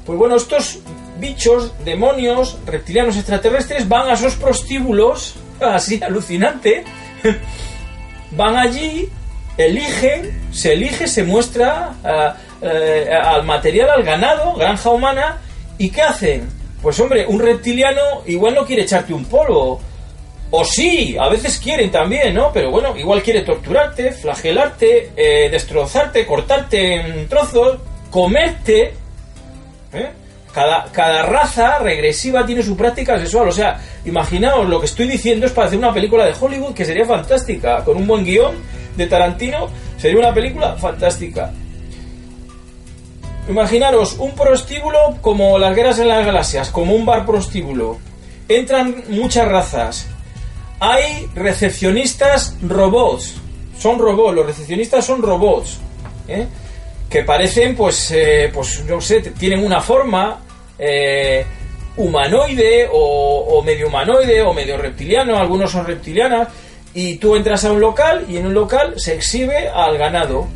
Pues 0.06 0.20
bueno, 0.20 0.36
estos 0.36 0.80
bichos, 1.20 1.74
demonios, 1.84 2.58
reptilianos 2.66 3.16
extraterrestres 3.16 3.88
van 3.88 4.10
a 4.10 4.14
esos 4.14 4.36
prostíbulos, 4.36 5.36
así 5.62 6.02
alucinante, 6.04 6.84
van 8.32 8.58
allí, 8.58 9.10
eligen, 9.58 10.50
se 10.52 10.74
elige, 10.74 11.08
se 11.08 11.24
muestra 11.24 11.94
eh, 12.62 13.10
al 13.14 13.44
material, 13.44 13.90
al 13.90 14.04
ganado, 14.04 14.54
granja 14.56 14.90
humana, 14.90 15.38
¿y 15.78 15.90
qué 15.90 16.02
hacen? 16.02 16.50
Pues 16.82 17.00
hombre, 17.00 17.26
un 17.28 17.40
reptiliano 17.40 18.02
igual 18.26 18.56
no 18.56 18.66
quiere 18.66 18.84
echarte 18.84 19.14
un 19.14 19.26
polvo. 19.26 19.82
O 20.52 20.66
sí, 20.66 21.16
a 21.20 21.30
veces 21.30 21.60
quieren 21.60 21.92
también, 21.92 22.34
¿no? 22.34 22.52
Pero 22.52 22.72
bueno, 22.72 22.98
igual 22.98 23.22
quiere 23.22 23.42
torturarte, 23.42 24.12
flagelarte, 24.12 25.12
eh, 25.16 25.50
destrozarte, 25.50 26.26
cortarte 26.26 26.96
en 26.96 27.28
trozos, 27.28 27.80
comerte. 28.10 28.94
¿eh? 29.94 30.10
Cada, 30.54 30.86
cada 30.92 31.24
raza 31.24 31.80
regresiva 31.80 32.46
tiene 32.46 32.64
su 32.64 32.76
práctica 32.76 33.20
sexual. 33.20 33.48
O 33.48 33.52
sea, 33.52 33.80
imaginaos 34.06 34.68
lo 34.68 34.80
que 34.80 34.88
estoy 34.88 35.08
diciendo 35.08 35.46
es 35.46 35.52
para 35.52 35.68
hacer 35.68 35.80
una 35.80 35.94
película 35.94 36.26
de 36.26 36.34
Hollywood 36.40 36.74
que 36.74 36.86
sería 36.86 37.06
fantástica. 37.06 37.84
Con 37.84 37.98
un 37.98 38.08
buen 38.08 38.24
guion 38.24 38.56
de 38.96 39.08
Tarantino, 39.08 39.68
sería 39.98 40.20
una 40.20 40.34
película 40.34 40.76
fantástica. 40.76 41.52
Imaginaros 43.50 44.18
un 44.20 44.32
prostíbulo 44.36 45.18
como 45.22 45.58
las 45.58 45.76
guerras 45.76 45.98
en 46.00 46.08
las 46.08 46.26
galaxias, 46.26 46.70
como 46.70 46.94
un 46.94 47.06
bar 47.06 47.26
prostíbulo. 47.26 47.98
Entran 48.48 49.04
muchas 49.10 49.48
razas. 49.48 50.08
Hay 50.80 51.28
recepcionistas 51.36 52.56
robots. 52.62 53.36
Son 53.80 53.98
robots, 53.98 54.36
los 54.36 54.46
recepcionistas 54.46 55.06
son 55.06 55.22
robots. 55.22 55.80
¿eh? 56.28 56.48
Que 57.10 57.24
parecen, 57.24 57.76
pues, 57.76 58.12
eh, 58.12 58.52
pues, 58.54 58.84
no 58.86 59.02
sé, 59.02 59.22
tienen 59.22 59.64
una 59.66 59.82
forma 59.82 60.42
eh, 60.78 61.44
humanoide 61.98 62.88
o, 62.92 63.58
o, 63.58 63.64
medio 63.64 63.88
humanoide 63.88 64.42
o 64.42 64.54
medio 64.54 64.78
reptiliano. 64.78 65.38
Algunos 65.38 65.72
son 65.72 65.86
reptilianas. 65.86 66.50
Y 66.94 67.16
tú 67.16 67.36
entras 67.36 67.66
a 67.66 67.72
un 67.72 67.80
local 67.80 68.26
y 68.30 68.38
en 68.38 68.48
un 68.48 68.54
local 68.54 68.94
se 68.98 69.16
exhibe 69.16 69.70
al 69.70 69.98
ganado. 69.98 70.48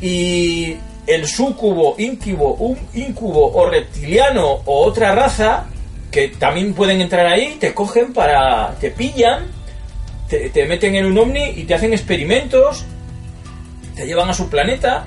Y 0.00 0.76
el 1.06 1.26
sucubo, 1.26 1.94
incubo, 1.98 2.54
un 2.54 2.78
incubo 2.94 3.52
o 3.52 3.68
reptiliano 3.68 4.46
o 4.64 4.84
otra 4.84 5.14
raza 5.14 5.66
que 6.10 6.28
también 6.28 6.74
pueden 6.74 7.00
entrar 7.00 7.26
ahí, 7.26 7.56
te 7.60 7.74
cogen 7.74 8.12
para. 8.12 8.74
te 8.80 8.90
pillan, 8.90 9.46
te, 10.28 10.66
meten 10.66 10.94
en 10.96 11.06
un 11.06 11.18
ovni 11.18 11.44
y 11.56 11.64
te 11.64 11.74
hacen 11.74 11.92
experimentos, 11.92 12.84
te 13.94 14.06
llevan 14.06 14.28
a 14.28 14.34
su 14.34 14.48
planeta, 14.48 15.04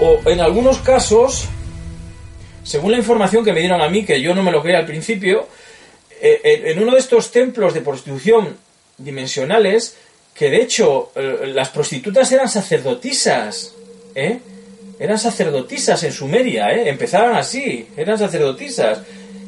o 0.00 0.20
en 0.28 0.40
algunos 0.40 0.78
casos, 0.78 1.48
según 2.62 2.92
la 2.92 2.98
información 2.98 3.44
que 3.44 3.52
me 3.52 3.60
dieron 3.60 3.80
a 3.80 3.88
mí, 3.88 4.04
que 4.04 4.20
yo 4.20 4.34
no 4.34 4.42
me 4.42 4.52
lo 4.52 4.62
creía 4.62 4.78
al 4.78 4.86
principio, 4.86 5.48
eh, 6.20 6.62
en 6.66 6.82
uno 6.82 6.92
de 6.92 7.00
estos 7.00 7.30
templos 7.30 7.74
de 7.74 7.80
prostitución 7.80 8.56
dimensionales, 8.98 9.96
que 10.34 10.50
de 10.50 10.62
hecho 10.62 11.12
eh, 11.14 11.52
las 11.54 11.70
prostitutas 11.70 12.30
eran 12.32 12.48
sacerdotisas, 12.48 13.74
¿eh? 14.14 14.38
eran 14.98 15.18
sacerdotisas 15.18 16.02
en 16.02 16.12
Sumeria, 16.12 16.72
¿eh? 16.72 16.88
empezaban 16.88 17.36
así, 17.36 17.86
eran 17.96 18.18
sacerdotisas 18.18 19.02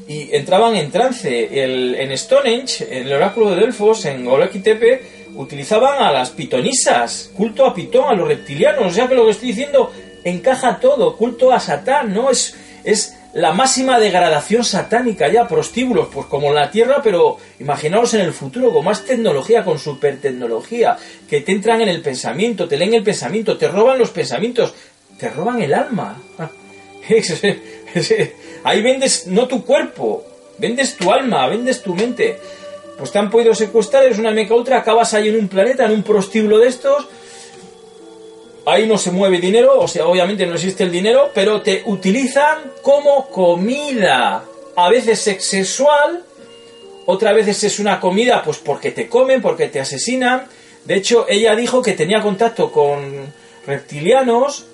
y 0.08 0.34
entraban 0.34 0.76
en 0.76 0.90
trance. 0.90 1.62
El, 1.62 1.94
en 1.94 2.16
Stonehenge, 2.16 2.86
en 2.90 3.06
el 3.06 3.12
oráculo 3.12 3.50
de 3.50 3.56
Delfos, 3.56 4.04
en 4.04 4.26
Tepe, 4.62 5.02
utilizaban 5.34 6.02
a 6.02 6.12
las 6.12 6.30
pitonisas, 6.30 7.30
culto 7.36 7.64
a 7.66 7.74
Pitón, 7.74 8.10
a 8.10 8.14
los 8.14 8.28
reptilianos. 8.28 8.86
O 8.86 8.90
sea 8.90 9.08
que 9.08 9.14
lo 9.14 9.24
que 9.24 9.32
estoy 9.32 9.48
diciendo 9.48 9.92
encaja 10.24 10.78
todo, 10.80 11.16
culto 11.16 11.52
a 11.52 11.60
Satán, 11.60 12.12
¿no? 12.14 12.30
Es, 12.30 12.56
es 12.84 13.16
la 13.34 13.52
máxima 13.52 13.98
degradación 13.98 14.62
satánica 14.64 15.28
ya, 15.28 15.48
prostíbulos, 15.48 16.08
pues 16.12 16.26
como 16.26 16.48
en 16.48 16.56
la 16.56 16.70
Tierra, 16.70 17.00
pero 17.02 17.38
imaginaos 17.60 18.12
en 18.14 18.20
el 18.20 18.32
futuro 18.32 18.72
con 18.72 18.84
más 18.84 19.04
tecnología, 19.04 19.64
con 19.64 19.78
supertecnología, 19.78 20.96
que 21.28 21.40
te 21.40 21.52
entran 21.52 21.80
en 21.80 21.88
el 21.88 22.02
pensamiento, 22.02 22.68
te 22.68 22.76
leen 22.76 22.94
el 22.94 23.02
pensamiento, 23.02 23.56
te 23.56 23.68
roban 23.68 23.98
los 23.98 24.10
pensamientos, 24.10 24.74
te 25.18 25.30
roban 25.30 25.62
el 25.62 25.72
alma. 25.72 26.20
Ahí 28.64 28.82
vendes 28.82 29.26
no 29.26 29.48
tu 29.48 29.64
cuerpo, 29.64 30.24
vendes 30.58 30.96
tu 30.96 31.10
alma, 31.10 31.46
vendes 31.48 31.82
tu 31.82 31.94
mente. 31.94 32.38
Pues 32.98 33.10
te 33.10 33.18
han 33.18 33.30
podido 33.30 33.54
secuestrar, 33.54 34.04
es 34.04 34.18
una 34.18 34.30
meca 34.30 34.54
ultra, 34.54 34.78
acabas 34.78 35.14
ahí 35.14 35.28
en 35.28 35.36
un 35.36 35.48
planeta, 35.48 35.86
en 35.86 35.92
un 35.92 36.02
prostíbulo 36.02 36.58
de 36.58 36.68
estos. 36.68 37.08
Ahí 38.64 38.86
no 38.86 38.96
se 38.96 39.10
mueve 39.10 39.38
dinero, 39.38 39.80
o 39.80 39.88
sea, 39.88 40.06
obviamente 40.06 40.46
no 40.46 40.54
existe 40.54 40.84
el 40.84 40.92
dinero, 40.92 41.30
pero 41.34 41.62
te 41.62 41.82
utilizan 41.86 42.72
como 42.82 43.28
comida. 43.28 44.44
A 44.76 44.88
veces 44.88 45.20
sexual, 45.20 46.22
otra 47.06 47.32
veces 47.32 47.62
es 47.64 47.78
una 47.78 47.98
comida, 47.98 48.42
pues 48.44 48.58
porque 48.58 48.92
te 48.92 49.08
comen, 49.08 49.42
porque 49.42 49.68
te 49.68 49.80
asesinan. 49.80 50.46
De 50.84 50.94
hecho, 50.94 51.26
ella 51.28 51.56
dijo 51.56 51.82
que 51.82 51.92
tenía 51.92 52.20
contacto 52.22 52.70
con 52.70 53.32
reptilianos 53.66 54.66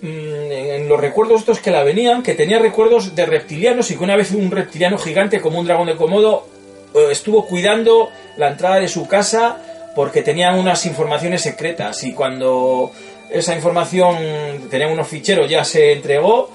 Mm, 0.00 0.52
en 0.52 0.88
los 0.88 1.00
recuerdos 1.00 1.40
estos 1.40 1.58
que 1.58 1.72
la 1.72 1.82
venían, 1.82 2.22
que 2.22 2.34
tenía 2.34 2.60
recuerdos 2.60 3.16
de 3.16 3.26
reptilianos 3.26 3.90
y 3.90 3.96
que 3.96 4.04
una 4.04 4.14
vez 4.14 4.30
un 4.30 4.48
reptiliano 4.48 4.96
gigante 4.96 5.40
como 5.40 5.58
un 5.58 5.66
dragón 5.66 5.88
de 5.88 5.96
Komodo 5.96 6.46
eh, 6.94 7.08
estuvo 7.10 7.46
cuidando 7.46 8.08
la 8.36 8.50
entrada 8.50 8.76
de 8.76 8.86
su 8.86 9.08
casa 9.08 9.67
porque 9.94 10.22
tenía 10.22 10.52
unas 10.54 10.86
informaciones 10.86 11.42
secretas 11.42 12.04
y 12.04 12.12
cuando 12.12 12.92
esa 13.30 13.54
información 13.54 14.68
tenía 14.70 14.88
unos 14.88 15.08
ficheros 15.08 15.50
ya 15.50 15.64
se 15.64 15.92
entregó 15.92 16.50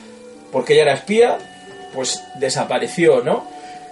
porque 0.51 0.73
ella 0.73 0.83
era 0.83 0.93
espía, 0.93 1.37
pues 1.93 2.23
desapareció, 2.35 3.21
¿no? 3.21 3.47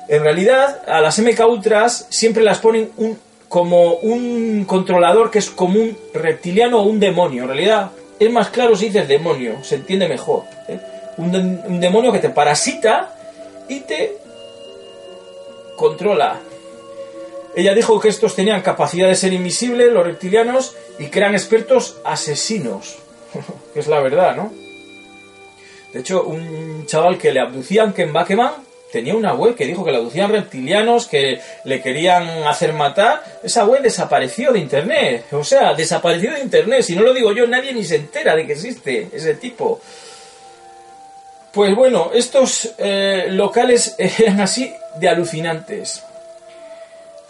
En 0.07 0.23
realidad, 0.23 0.81
a 0.87 1.01
las 1.01 1.19
MK 1.19 1.39
Ultras 1.47 2.07
siempre 2.09 2.43
las 2.43 2.59
ponen 2.59 2.91
un, 2.97 3.17
como 3.47 3.95
un 3.95 4.65
controlador 4.65 5.31
que 5.31 5.39
es 5.39 5.49
como 5.49 5.79
un 5.79 5.97
reptiliano 6.13 6.79
o 6.79 6.83
un 6.83 6.99
demonio. 6.99 7.43
En 7.43 7.49
realidad, 7.49 7.91
es 8.19 8.31
más 8.31 8.49
claro 8.49 8.75
si 8.75 8.85
dices 8.85 9.07
demonio, 9.07 9.63
se 9.63 9.75
entiende 9.75 10.07
mejor. 10.07 10.43
¿eh? 10.67 10.79
Un, 11.17 11.79
demonio 11.79 12.11
que 12.11 12.19
te 12.19 12.29
parasita 12.29 13.13
y 13.67 13.81
te 13.81 14.17
controla. 15.75 16.39
Ella 17.55 17.73
dijo 17.73 17.99
que 17.99 18.07
estos 18.07 18.35
tenían 18.35 18.61
capacidad 18.61 19.07
de 19.07 19.15
ser 19.15 19.33
invisibles, 19.33 19.91
los 19.91 20.05
reptilianos, 20.05 20.75
y 20.99 21.07
que 21.07 21.19
eran 21.19 21.33
expertos 21.33 21.97
asesinos. 22.03 22.97
que 23.73 23.79
es 23.79 23.87
la 23.87 23.99
verdad, 23.99 24.35
¿no? 24.35 24.53
De 25.93 25.99
hecho, 25.99 26.23
un 26.23 26.85
chaval 26.85 27.17
que 27.17 27.33
le 27.33 27.41
abducían, 27.41 27.91
Ken 27.91 28.13
Bakeman, 28.13 28.53
tenía 28.91 29.15
una 29.15 29.33
web 29.33 29.55
que 29.55 29.65
dijo 29.65 29.83
que 29.83 29.91
le 29.91 29.97
abducían 29.97 30.31
reptilianos, 30.31 31.07
que 31.07 31.41
le 31.65 31.81
querían 31.81 32.43
hacer 32.43 32.73
matar. 32.73 33.23
Esa 33.43 33.65
web 33.65 33.81
desapareció 33.81 34.53
de 34.53 34.59
internet. 34.59 35.25
O 35.31 35.43
sea, 35.43 35.73
desapareció 35.73 36.33
de 36.33 36.41
internet. 36.41 36.83
Si 36.83 36.95
no 36.95 37.01
lo 37.01 37.13
digo 37.13 37.33
yo, 37.33 37.47
nadie 37.47 37.73
ni 37.73 37.83
se 37.83 37.95
entera 37.95 38.35
de 38.35 38.45
que 38.45 38.53
existe 38.53 39.09
ese 39.11 39.35
tipo. 39.35 39.81
Pues 41.51 41.75
bueno, 41.75 42.11
estos 42.13 42.73
eh, 42.77 43.25
locales 43.29 43.95
eran 43.97 44.39
así 44.39 44.73
de 44.97 45.09
alucinantes. 45.09 46.03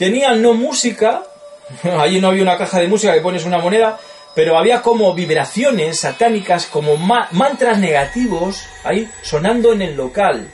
Tenían 0.01 0.41
no 0.41 0.55
música, 0.55 1.21
allí 1.99 2.19
no 2.19 2.29
había 2.29 2.41
una 2.41 2.57
caja 2.57 2.79
de 2.79 2.87
música 2.87 3.13
que 3.13 3.21
pones 3.21 3.45
una 3.45 3.59
moneda, 3.59 3.99
pero 4.33 4.57
había 4.57 4.81
como 4.81 5.13
vibraciones 5.13 5.99
satánicas, 5.99 6.65
como 6.65 6.97
mantras 6.97 7.77
negativos 7.77 8.63
ahí 8.83 9.07
sonando 9.21 9.73
en 9.73 9.83
el 9.83 9.95
local. 9.95 10.49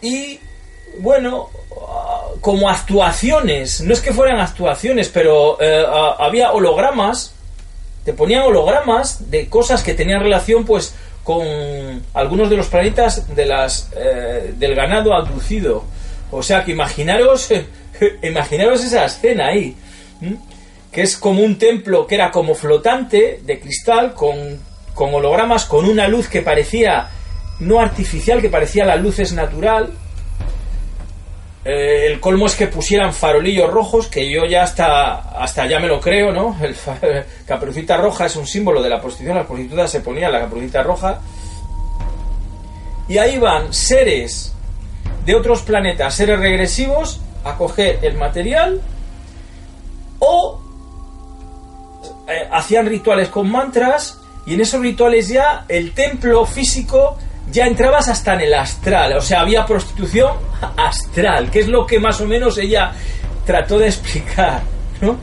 Y 0.00 0.38
bueno, 0.98 1.50
como 2.40 2.68
actuaciones, 2.68 3.80
no 3.80 3.92
es 3.92 4.00
que 4.00 4.12
fueran 4.12 4.38
actuaciones, 4.38 5.08
pero 5.08 5.60
eh, 5.60 5.84
había 6.20 6.52
hologramas, 6.52 7.34
te 8.04 8.12
ponían 8.12 8.42
hologramas 8.42 9.28
de 9.28 9.48
cosas 9.48 9.82
que 9.82 9.94
tenían 9.94 10.20
relación 10.20 10.64
pues 10.64 10.94
con 11.24 11.44
algunos 12.12 12.48
de 12.48 12.58
los 12.58 12.68
planetas 12.68 13.34
de 13.34 13.44
las, 13.44 13.90
eh, 13.96 14.54
del 14.56 14.76
ganado 14.76 15.14
abducido. 15.14 15.82
O 16.30 16.44
sea 16.44 16.64
que 16.64 16.70
imaginaros, 16.70 17.48
imaginaros 18.22 18.84
esa 18.84 19.04
escena 19.04 19.48
ahí 19.48 19.76
que 20.94 21.02
es 21.02 21.16
como 21.16 21.42
un 21.42 21.58
templo 21.58 22.06
que 22.06 22.14
era 22.14 22.30
como 22.30 22.54
flotante 22.54 23.40
de 23.44 23.58
cristal 23.58 24.14
con, 24.14 24.36
con 24.94 25.12
hologramas, 25.12 25.64
con 25.64 25.86
una 25.86 26.06
luz 26.06 26.28
que 26.28 26.40
parecía 26.40 27.08
no 27.58 27.80
artificial, 27.80 28.40
que 28.40 28.48
parecía 28.48 28.84
la 28.84 28.94
luz 28.94 29.18
es 29.18 29.32
natural. 29.32 29.90
Eh, 31.64 32.06
el 32.06 32.20
colmo 32.20 32.46
es 32.46 32.54
que 32.54 32.68
pusieran 32.68 33.12
farolillos 33.12 33.68
rojos, 33.72 34.06
que 34.06 34.30
yo 34.30 34.44
ya 34.44 34.62
hasta, 34.62 35.14
hasta 35.42 35.66
ya 35.66 35.80
me 35.80 35.88
lo 35.88 35.98
creo, 35.98 36.30
¿no? 36.30 36.56
El 36.62 36.76
caperucita 37.44 37.96
roja 37.96 38.26
es 38.26 38.36
un 38.36 38.46
símbolo 38.46 38.80
de 38.80 38.90
la 38.90 39.00
prostitución, 39.00 39.38
las 39.38 39.46
prostitutas 39.46 39.90
se 39.90 40.00
ponían 40.00 40.30
la 40.30 40.40
caperucita 40.40 40.82
roja. 40.84 41.20
Y 43.08 43.18
ahí 43.18 43.38
van 43.38 43.72
seres 43.74 44.54
de 45.26 45.34
otros 45.34 45.62
planetas, 45.62 46.14
seres 46.14 46.38
regresivos, 46.38 47.20
a 47.44 47.56
coger 47.56 48.00
el 48.02 48.16
material 48.16 48.80
o 50.18 50.60
eh, 52.26 52.48
hacían 52.50 52.86
rituales 52.86 53.28
con 53.28 53.50
mantras 53.50 54.18
y 54.46 54.54
en 54.54 54.60
esos 54.60 54.80
rituales 54.80 55.28
ya 55.28 55.64
el 55.68 55.92
templo 55.92 56.44
físico 56.46 57.18
ya 57.50 57.66
entrabas 57.66 58.08
hasta 58.08 58.34
en 58.34 58.40
el 58.40 58.54
astral, 58.54 59.16
o 59.18 59.20
sea, 59.20 59.40
había 59.40 59.66
prostitución 59.66 60.32
astral, 60.76 61.50
que 61.50 61.60
es 61.60 61.68
lo 61.68 61.86
que 61.86 62.00
más 62.00 62.20
o 62.20 62.26
menos 62.26 62.56
ella 62.58 62.92
trató 63.44 63.78
de 63.78 63.88
explicar, 63.88 64.62
¿no? 65.00 65.16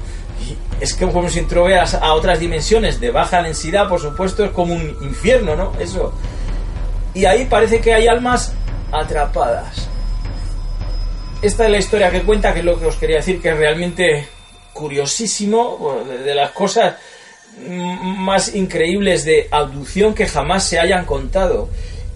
Es 0.80 0.94
que 0.94 1.08
como 1.08 1.30
si 1.30 1.40
introveas 1.40 1.94
a 1.94 2.14
otras 2.14 2.40
dimensiones 2.40 3.00
de 3.00 3.12
baja 3.12 3.42
densidad, 3.42 3.88
por 3.88 4.00
supuesto, 4.00 4.44
es 4.44 4.52
como 4.52 4.74
un 4.74 4.98
infierno, 5.02 5.56
¿no? 5.56 5.74
Eso. 5.80 6.14
Y 7.14 7.26
ahí 7.26 7.46
parece 7.46 7.80
que 7.80 7.94
hay 7.94 8.08
almas 8.08 8.54
atrapadas. 8.92 9.91
Esta 11.42 11.66
es 11.66 11.72
la 11.72 11.78
historia 11.78 12.12
que 12.12 12.22
cuenta, 12.22 12.54
que 12.54 12.60
es 12.60 12.66
lo 12.66 12.80
que 12.80 12.86
os 12.86 12.98
quería 12.98 13.18
decir, 13.18 13.42
que 13.42 13.50
es 13.50 13.58
realmente 13.58 14.28
curiosísimo, 14.74 16.04
de 16.06 16.36
las 16.36 16.52
cosas 16.52 16.96
más 17.68 18.56
increíbles 18.56 19.26
de 19.26 19.48
abducción 19.50 20.14
que 20.14 20.28
jamás 20.28 20.64
se 20.66 20.80
hayan 20.80 21.06
contado. 21.06 21.70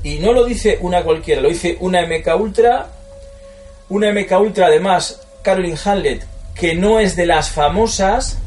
Y 0.04 0.20
no 0.20 0.32
lo 0.32 0.46
dice 0.46 0.78
una 0.82 1.04
cualquiera, 1.04 1.42
lo 1.42 1.50
dice 1.50 1.76
una 1.80 2.06
MK 2.06 2.40
Ultra, 2.40 2.88
una 3.90 4.12
MK 4.12 4.32
Ultra 4.40 4.68
además, 4.68 5.22
Caroline 5.42 5.78
Hanlett, 5.84 6.24
que 6.54 6.76
no 6.76 7.00
es 7.00 7.16
de 7.16 7.26
las 7.26 7.50
famosas. 7.50 8.38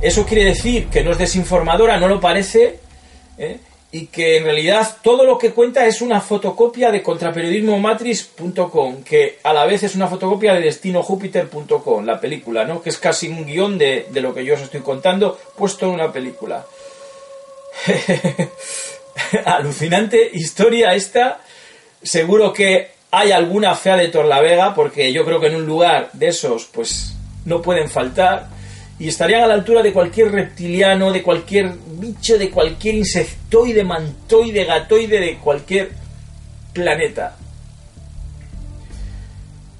Eso 0.00 0.26
quiere 0.26 0.46
decir 0.46 0.88
que 0.88 1.04
no 1.04 1.12
es 1.12 1.18
desinformadora, 1.18 1.98
no 1.98 2.08
lo 2.08 2.20
parece. 2.20 2.80
¿eh? 3.38 3.58
Y 3.94 4.06
que 4.06 4.38
en 4.38 4.44
realidad 4.44 4.96
todo 5.02 5.24
lo 5.24 5.36
que 5.36 5.52
cuenta 5.52 5.86
es 5.86 6.00
una 6.00 6.22
fotocopia 6.22 6.90
de 6.90 7.02
contraperiodismomatrix.com, 7.02 9.04
que 9.04 9.38
a 9.42 9.52
la 9.52 9.66
vez 9.66 9.82
es 9.82 9.94
una 9.94 10.08
fotocopia 10.08 10.54
de 10.54 10.62
destinojúpiter.com, 10.62 12.06
la 12.06 12.18
película, 12.18 12.64
¿no? 12.64 12.80
Que 12.80 12.88
es 12.88 12.96
casi 12.96 13.28
un 13.28 13.44
guion 13.44 13.76
de, 13.76 14.06
de 14.10 14.20
lo 14.22 14.34
que 14.34 14.46
yo 14.46 14.54
os 14.54 14.62
estoy 14.62 14.80
contando 14.80 15.38
puesto 15.54 15.84
en 15.86 15.92
una 15.92 16.10
película. 16.10 16.64
Alucinante 19.44 20.30
historia 20.32 20.94
esta. 20.94 21.42
Seguro 22.02 22.54
que 22.54 22.92
hay 23.10 23.30
alguna 23.30 23.74
fea 23.74 23.98
de 23.98 24.08
Torlavega, 24.08 24.74
porque 24.74 25.12
yo 25.12 25.26
creo 25.26 25.38
que 25.38 25.48
en 25.48 25.56
un 25.56 25.66
lugar 25.66 26.08
de 26.14 26.28
esos, 26.28 26.64
pues 26.64 27.12
no 27.44 27.60
pueden 27.60 27.90
faltar 27.90 28.48
y 28.98 29.08
estarían 29.08 29.42
a 29.42 29.46
la 29.46 29.54
altura 29.54 29.82
de 29.82 29.92
cualquier 29.92 30.30
reptiliano, 30.30 31.12
de 31.12 31.22
cualquier 31.22 31.72
bicho, 31.98 32.38
de 32.38 32.50
cualquier 32.50 32.96
insectoide, 32.96 33.84
mantoide, 33.84 34.64
gatoide, 34.64 35.20
de 35.20 35.38
cualquier 35.38 35.90
planeta. 36.72 37.36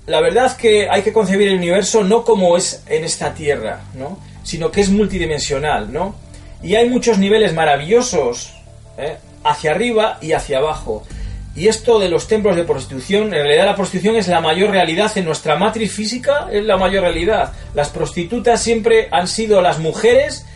La 0.06 0.20
verdad 0.20 0.46
es 0.46 0.54
que 0.54 0.88
hay 0.90 1.02
que 1.02 1.12
concebir 1.12 1.48
el 1.48 1.58
universo 1.58 2.02
no 2.02 2.24
como 2.24 2.56
es 2.56 2.82
en 2.88 3.04
esta 3.04 3.32
Tierra, 3.32 3.82
¿no? 3.94 4.18
sino 4.42 4.70
que 4.70 4.80
es 4.80 4.90
multidimensional, 4.90 5.92
¿no? 5.92 6.14
Y 6.62 6.74
hay 6.74 6.88
muchos 6.88 7.18
niveles 7.18 7.54
maravillosos 7.54 8.52
¿eh? 8.98 9.16
hacia 9.44 9.72
arriba 9.72 10.18
y 10.20 10.32
hacia 10.32 10.58
abajo. 10.58 11.04
Y 11.54 11.68
esto 11.68 11.98
de 11.98 12.08
los 12.08 12.28
templos 12.28 12.56
de 12.56 12.64
prostitución, 12.64 13.24
en 13.24 13.42
realidad 13.42 13.66
la 13.66 13.76
prostitución 13.76 14.16
es 14.16 14.26
la 14.28 14.40
mayor 14.40 14.70
realidad 14.70 15.12
en 15.16 15.26
nuestra 15.26 15.56
matriz 15.56 15.92
física, 15.92 16.48
es 16.50 16.64
la 16.64 16.78
mayor 16.78 17.02
realidad. 17.02 17.52
Las 17.74 17.90
prostitutas 17.90 18.62
siempre 18.62 19.08
han 19.10 19.28
sido 19.28 19.60
las 19.60 19.78
mujeres 19.78 20.46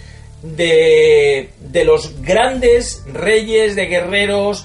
de, 0.43 1.51
de 1.61 1.85
los 1.85 2.23
grandes 2.23 3.05
reyes, 3.13 3.77
de 3.77 3.87
guerreros. 3.87 4.65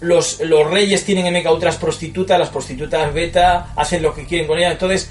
Los, 0.00 0.40
los 0.40 0.70
reyes 0.70 1.04
tienen 1.04 1.32
MK 1.34 1.46
otras 1.46 1.76
prostitutas, 1.76 2.38
las 2.38 2.50
prostitutas 2.50 3.12
beta 3.12 3.72
hacen 3.74 4.02
lo 4.02 4.14
que 4.14 4.24
quieren 4.24 4.46
con 4.46 4.58
ellas. 4.58 4.72
Entonces, 4.72 5.10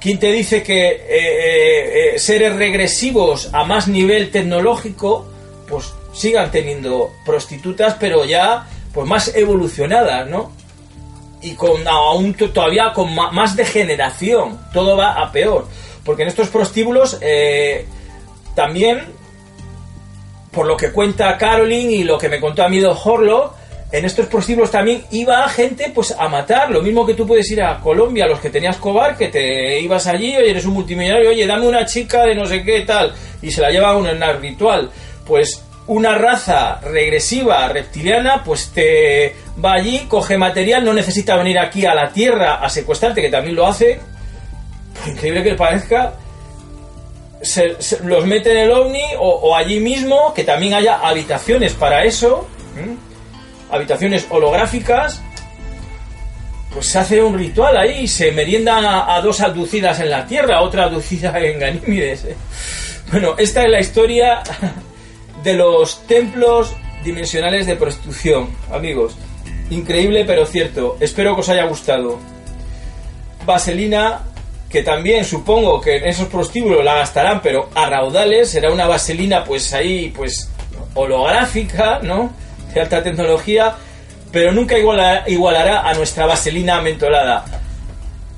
¿quién 0.00 0.18
te 0.18 0.30
dice 0.32 0.62
que 0.62 0.88
eh, 0.88 0.98
eh, 0.98 2.14
eh, 2.14 2.18
seres 2.18 2.54
regresivos 2.56 3.48
a 3.54 3.64
más 3.64 3.88
nivel 3.88 4.30
tecnológico, 4.30 5.26
pues 5.66 5.92
sigan 6.12 6.50
teniendo 6.50 7.10
prostitutas, 7.24 7.96
pero 7.98 8.24
ya 8.24 8.66
pues 8.92 9.06
más 9.06 9.34
evolucionadas, 9.34 10.28
¿no? 10.28 10.52
Y 11.42 11.52
con 11.52 11.86
aún 11.86 12.34
todavía 12.34 12.92
con 12.92 13.14
más 13.14 13.54
degeneración, 13.54 14.58
todo 14.72 14.96
va 14.96 15.12
a 15.12 15.30
peor. 15.30 15.68
Porque 16.04 16.22
en 16.22 16.28
estos 16.28 16.48
prostíbulos 16.48 17.18
eh, 17.20 17.86
también, 18.54 19.04
por 20.50 20.66
lo 20.66 20.76
que 20.76 20.90
cuenta 20.90 21.36
Caroline 21.38 21.92
y 21.92 22.04
lo 22.04 22.18
que 22.18 22.28
me 22.28 22.40
contó 22.40 22.64
a 22.64 22.68
mí 22.68 22.80
Don 22.80 22.96
Horlo, 23.02 23.54
en 23.90 24.04
estos 24.04 24.26
prostíbulos 24.26 24.70
también 24.70 25.04
iba 25.12 25.48
gente 25.48 25.90
pues 25.94 26.14
a 26.18 26.28
matar, 26.28 26.70
lo 26.70 26.82
mismo 26.82 27.06
que 27.06 27.14
tú 27.14 27.26
puedes 27.26 27.50
ir 27.50 27.62
a 27.62 27.80
Colombia, 27.80 28.26
los 28.26 28.40
que 28.40 28.50
tenías 28.50 28.76
cobar, 28.76 29.16
que 29.16 29.28
te 29.28 29.80
ibas 29.80 30.06
allí, 30.06 30.36
oye, 30.36 30.50
eres 30.50 30.66
un 30.66 30.74
multimillonario, 30.74 31.30
oye, 31.30 31.46
dame 31.46 31.66
una 31.66 31.86
chica 31.86 32.24
de 32.24 32.34
no 32.34 32.44
sé 32.44 32.62
qué 32.62 32.82
tal, 32.82 33.14
y 33.40 33.50
se 33.50 33.62
la 33.62 33.70
lleva 33.70 33.90
a 33.90 33.96
un 33.96 34.08
ritual. 34.40 34.90
Pues 35.26 35.62
una 35.88 36.16
raza 36.16 36.80
regresiva 36.82 37.66
reptiliana, 37.68 38.44
pues 38.44 38.70
te 38.74 39.34
va 39.62 39.72
allí, 39.72 40.06
coge 40.06 40.36
material, 40.36 40.84
no 40.84 40.92
necesita 40.92 41.36
venir 41.36 41.58
aquí 41.58 41.86
a 41.86 41.94
la 41.94 42.12
Tierra 42.12 42.56
a 42.56 42.68
secuestrarte, 42.68 43.22
que 43.22 43.30
también 43.30 43.56
lo 43.56 43.66
hace, 43.66 43.98
increíble 45.06 45.42
que 45.42 45.54
parezca, 45.54 46.14
se, 47.40 47.76
los 48.04 48.26
mete 48.26 48.50
en 48.52 48.58
el 48.58 48.70
ovni 48.70 49.02
o, 49.18 49.56
allí 49.56 49.80
mismo, 49.80 50.34
que 50.34 50.44
también 50.44 50.74
haya 50.74 50.98
habitaciones 50.98 51.72
para 51.72 52.04
eso, 52.04 52.46
habitaciones 53.70 54.26
holográficas, 54.28 55.22
pues 56.72 56.86
se 56.86 56.98
hace 56.98 57.22
un 57.22 57.38
ritual 57.38 57.78
ahí, 57.78 58.06
se 58.06 58.30
meriendan 58.32 58.84
a, 58.84 59.18
dos 59.22 59.40
aducidas 59.40 60.00
en 60.00 60.10
la 60.10 60.26
Tierra, 60.26 60.60
otra 60.60 60.84
aducida 60.84 61.38
en 61.40 61.58
Ganímedes. 61.58 62.24
¿eh? 62.24 62.36
Bueno, 63.10 63.36
esta 63.38 63.64
es 63.64 63.70
la 63.70 63.80
historia 63.80 64.42
de 65.42 65.54
los 65.54 66.06
templos 66.06 66.74
dimensionales 67.04 67.66
de 67.66 67.76
prostitución, 67.76 68.48
amigos. 68.72 69.16
Increíble 69.70 70.24
pero 70.24 70.46
cierto. 70.46 70.96
Espero 71.00 71.34
que 71.34 71.40
os 71.40 71.48
haya 71.48 71.64
gustado. 71.64 72.18
Vaselina, 73.44 74.22
que 74.68 74.82
también 74.82 75.24
supongo 75.24 75.80
que 75.80 75.96
en 75.96 76.06
esos 76.06 76.28
prostíbulos 76.28 76.84
la 76.84 76.96
gastarán, 76.96 77.40
pero 77.42 77.68
a 77.74 77.86
raudales. 77.88 78.50
Será 78.50 78.70
una 78.72 78.86
vaselina 78.86 79.44
pues 79.44 79.72
ahí, 79.72 80.12
pues 80.14 80.50
holográfica, 80.94 82.00
¿no? 82.02 82.30
De 82.74 82.80
alta 82.80 83.02
tecnología, 83.02 83.74
pero 84.30 84.52
nunca 84.52 84.76
igualará 84.78 85.88
a 85.88 85.94
nuestra 85.94 86.26
vaselina 86.26 86.80
mentolada. 86.80 87.44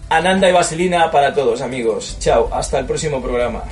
Ananda 0.09 0.49
y 0.49 0.53
Vaselina 0.53 1.09
para 1.11 1.33
todos, 1.33 1.61
amigos. 1.61 2.17
Chao, 2.19 2.49
hasta 2.53 2.81
el 2.81 2.87
próximo 2.87 3.23
programa. 3.23 3.63